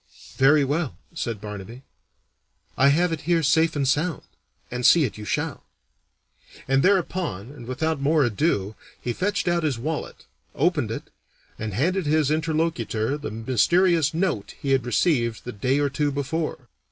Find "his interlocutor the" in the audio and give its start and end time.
12.07-13.29